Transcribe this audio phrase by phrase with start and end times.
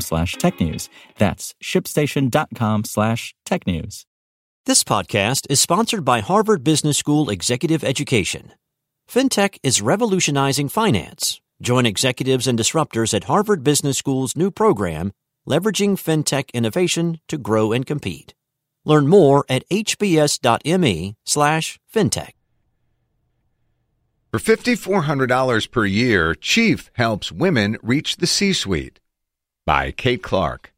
[0.00, 0.88] slash technews.
[1.18, 4.04] That's shipstation.com slash technews.
[4.66, 8.52] This podcast is sponsored by Harvard Business School Executive Education.
[9.06, 11.40] FinTech is revolutionizing finance.
[11.60, 15.12] Join executives and disruptors at Harvard Business School's new program,
[15.46, 18.34] Leveraging FinTech Innovation to Grow and Compete.
[18.84, 22.30] Learn more at hbs.me slash fintech.
[24.30, 28.98] For $5,400 per year, Chief helps women reach the C suite.
[29.66, 30.74] By Kate Clark.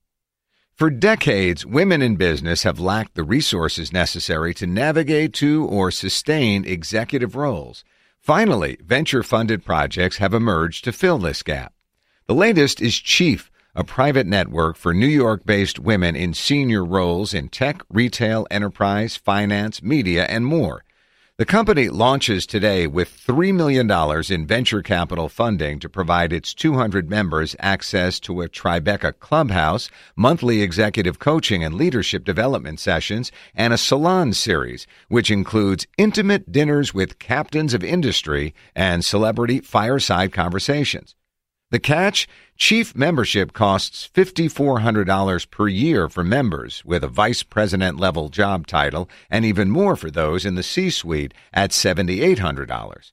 [0.77, 6.65] For decades, women in business have lacked the resources necessary to navigate to or sustain
[6.65, 7.83] executive roles.
[8.21, 11.73] Finally, venture funded projects have emerged to fill this gap.
[12.29, 17.35] The latest is Chief, a private network for New York based women in senior roles
[17.35, 20.85] in tech, retail, enterprise, finance, media, and more.
[21.39, 23.91] The company launches today with $3 million
[24.33, 30.63] in venture capital funding to provide its 200 members access to a Tribeca clubhouse, monthly
[30.63, 37.19] executive coaching and leadership development sessions, and a salon series, which includes intimate dinners with
[37.19, 41.15] captains of industry and celebrity fireside conversations.
[41.77, 42.27] The catch?
[42.57, 49.11] Chief membership costs $5,400 per year for members with a vice president level job title
[49.29, 53.13] and even more for those in the C suite at $7,800.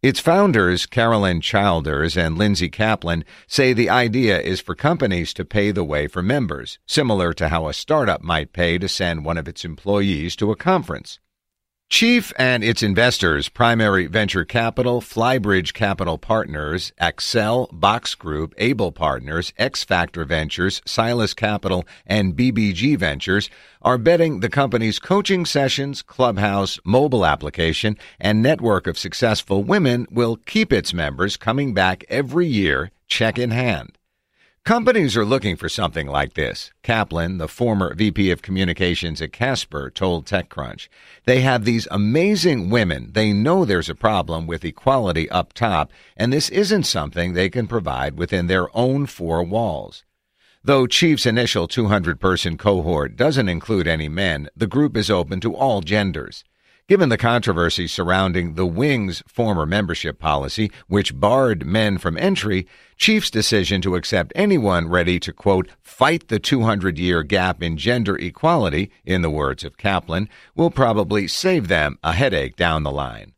[0.00, 5.72] Its founders, Carolyn Childers and Lindsay Kaplan, say the idea is for companies to pay
[5.72, 9.48] the way for members, similar to how a startup might pay to send one of
[9.48, 11.18] its employees to a conference.
[11.94, 19.52] Chief and its investors, Primary Venture Capital, Flybridge Capital Partners, Accel, Box Group, Able Partners,
[19.58, 23.48] X Factor Ventures, Silas Capital, and BBG Ventures,
[23.80, 30.34] are betting the company's coaching sessions, clubhouse, mobile application, and network of successful women will
[30.34, 33.96] keep its members coming back every year, check in hand.
[34.64, 36.72] Companies are looking for something like this.
[36.82, 40.88] Kaplan, the former VP of Communications at Casper, told TechCrunch.
[41.26, 43.10] They have these amazing women.
[43.12, 47.66] They know there's a problem with equality up top, and this isn't something they can
[47.66, 50.02] provide within their own four walls.
[50.62, 55.54] Though Chief's initial 200 person cohort doesn't include any men, the group is open to
[55.54, 56.42] all genders.
[56.86, 62.66] Given the controversy surrounding the Wing's former membership policy, which barred men from entry,
[62.98, 68.18] Chief's decision to accept anyone ready to, quote, fight the 200 year gap in gender
[68.18, 73.32] equality, in the words of Kaplan, will probably save them a headache down the line.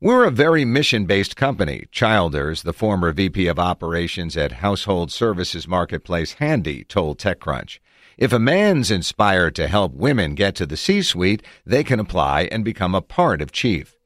[0.00, 5.68] We're a very mission based company, Childers, the former VP of Operations at Household Services
[5.68, 7.78] Marketplace Handy, told TechCrunch.
[8.20, 12.50] If a man's inspired to help women get to the C suite, they can apply
[12.52, 13.96] and become a part of Chief.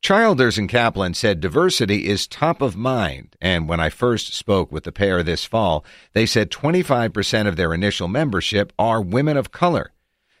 [0.00, 4.84] Childers and Kaplan said diversity is top of mind, and when I first spoke with
[4.84, 5.84] the pair this fall,
[6.14, 9.92] they said 25% of their initial membership are women of color.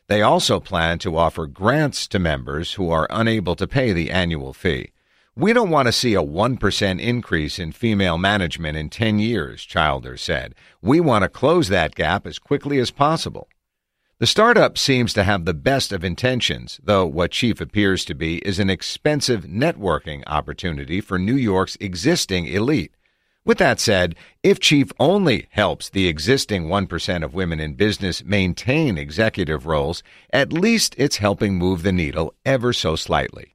[0.06, 4.54] They also plan to offer grants to members who are unable to pay the annual
[4.54, 4.92] fee.
[5.36, 10.22] We don't want to see a 1% increase in female management in 10 years, Childers
[10.22, 10.56] said.
[10.82, 13.48] We want to close that gap as quickly as possible.
[14.18, 18.38] The startup seems to have the best of intentions, though what Chief appears to be
[18.38, 22.92] is an expensive networking opportunity for New York's existing elite.
[23.44, 28.98] With that said, if Chief only helps the existing 1% of women in business maintain
[28.98, 30.02] executive roles,
[30.32, 33.54] at least it's helping move the needle ever so slightly.